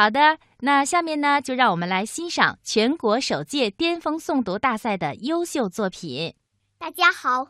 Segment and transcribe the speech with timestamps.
[0.00, 6.34] 好的，那下面呢，就让我们来欣赏全国首届巅峰诵读大赛的优秀作品。
[6.78, 7.48] 大家好，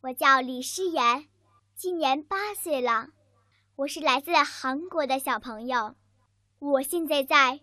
[0.00, 1.28] 我叫李诗妍，
[1.76, 3.10] 今年八岁了，
[3.76, 5.94] 我是来自韩国的小朋友，
[6.58, 7.60] 我现在在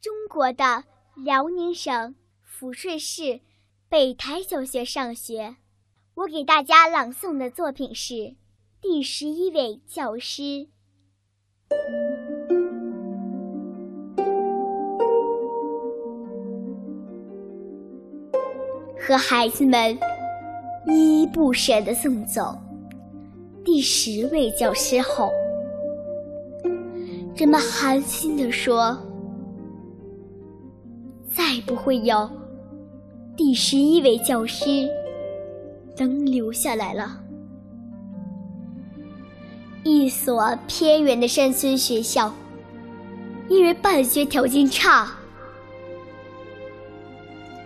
[0.00, 0.82] 中国的
[1.14, 3.40] 辽宁省抚顺市
[3.88, 5.54] 北台小学上学。
[6.16, 8.14] 我给大家朗诵的作品是
[8.80, 10.42] 《第十一位教师》。
[19.06, 19.98] 和孩子们
[20.86, 22.58] 依依不舍地送走
[23.62, 25.30] 第十位教师后，
[27.36, 28.98] 人们寒心地说
[31.28, 32.30] ：“再不会有
[33.36, 34.88] 第十一位教师
[35.98, 37.20] 能留下来了。”
[39.84, 42.32] 一所偏远的山村学校，
[43.50, 45.10] 因为办学条件差，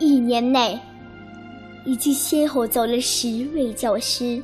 [0.00, 0.77] 一年内。
[1.89, 4.42] 已经先后走了十位教师。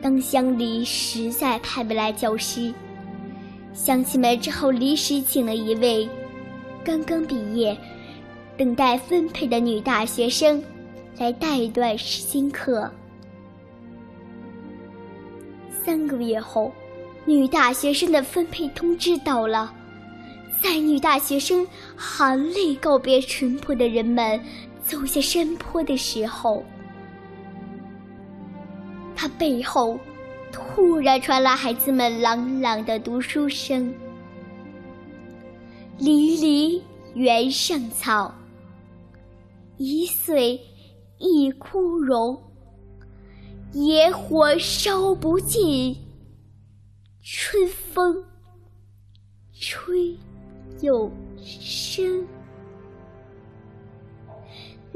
[0.00, 2.72] 当乡里实在派不来教师，
[3.72, 6.08] 乡亲们只好临时请了一位
[6.84, 7.76] 刚刚毕业、
[8.56, 10.62] 等待分配的女大学生
[11.18, 12.88] 来带一段实心课。
[15.84, 16.72] 三个月后，
[17.24, 19.74] 女大学生的分配通知到了，
[20.62, 24.40] 在女大学生含泪告别淳朴的人们。
[24.86, 26.62] 走下山坡的时候，
[29.16, 29.98] 他背后
[30.52, 33.92] 突然传来孩子们朗朗的读书声
[35.98, 36.82] ：“离离
[37.14, 38.32] 原上草，
[39.78, 40.60] 一岁
[41.18, 42.38] 一枯荣。
[43.72, 45.96] 野火烧不尽，
[47.22, 48.22] 春风
[49.52, 50.16] 吹
[50.82, 51.10] 又
[51.42, 52.24] 生。”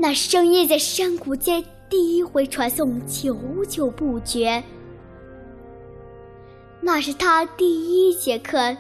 [0.01, 3.37] 那声音在山谷间第一回传颂，久
[3.69, 4.63] 久不绝。
[6.81, 8.77] 那是他第一节课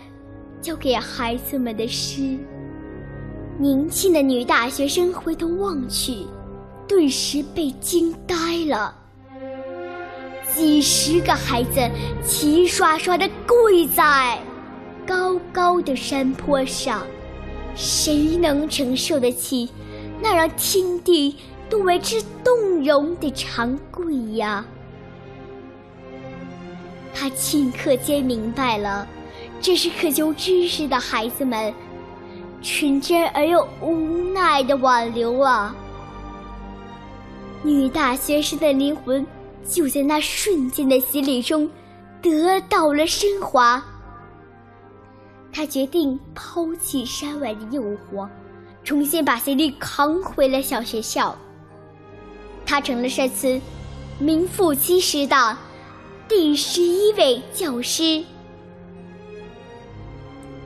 [0.63, 2.39] 教给孩子们的诗。
[3.59, 6.25] 年轻的女大学生回头望去，
[6.87, 8.37] 顿时被惊呆
[8.69, 8.95] 了。
[10.55, 11.81] 几十个孩子
[12.25, 14.39] 齐刷刷地跪在
[15.05, 17.05] 高高的山坡上，
[17.75, 19.69] 谁能承受得起？
[20.21, 21.37] 那让天地
[21.71, 24.65] 都为之动容的长跪呀！
[27.15, 29.07] 他顷刻间明白了，
[29.61, 31.73] 这是渴求知识的孩子们
[32.63, 33.97] 纯真而又无
[34.33, 35.75] 奈的挽留啊！
[37.63, 39.27] 女大学生的灵魂
[39.65, 41.69] 就在那瞬间的洗礼中
[42.23, 43.83] 得到了升华。
[45.53, 48.29] 他决定抛弃山外的诱惑。
[48.89, 51.37] 重新把行李扛回了小学校，
[52.65, 53.61] 他成了这次
[54.19, 55.55] 名副其实的
[56.27, 58.25] 第十一位教师。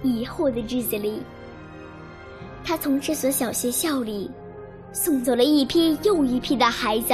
[0.05, 1.21] 以后的日子里，
[2.63, 4.31] 他从这所小学校里
[4.93, 7.13] 送走了一批又一批的孩子，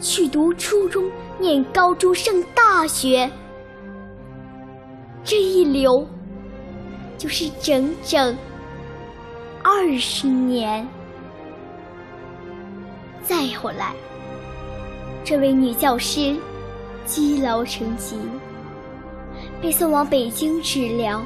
[0.00, 1.08] 去读初中、
[1.38, 3.30] 念高中、上大学。
[5.22, 6.04] 这一留，
[7.16, 8.36] 就是整整。
[9.68, 10.86] 二十年，
[13.24, 13.92] 再后来，
[15.24, 16.36] 这位女教师
[17.04, 18.16] 积劳成疾，
[19.60, 21.20] 被送往北京治疗。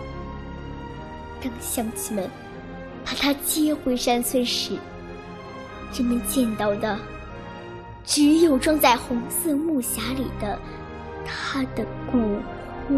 [1.42, 2.30] 当乡亲们
[3.04, 4.72] 把她接回山村时，
[5.92, 6.98] 人们见到的
[8.06, 10.58] 只有装在红色木匣里的
[11.26, 12.18] 她的骨
[12.88, 12.96] 灰。